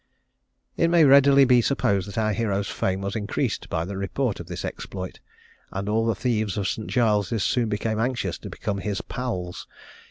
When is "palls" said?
9.01-9.67